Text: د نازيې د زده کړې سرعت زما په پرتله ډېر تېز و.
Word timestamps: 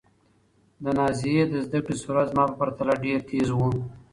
د 0.83 0.85
نازيې 0.97 1.41
د 1.47 1.53
زده 1.65 1.79
کړې 1.85 1.95
سرعت 2.03 2.27
زما 2.31 2.43
په 2.49 2.55
پرتله 2.59 2.93
ډېر 3.03 3.19
تېز 3.29 3.49
و. 3.53 3.59